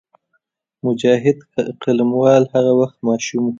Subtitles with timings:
[0.85, 1.37] مجاهد
[1.83, 3.49] قلموال هغه وخت ماشوم وو.